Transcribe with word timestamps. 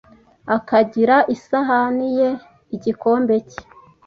akagira 0.55 1.15
isahani 1.35 2.07
ye, 2.17 2.29
igikombe 2.75 3.35
cye 3.49 3.61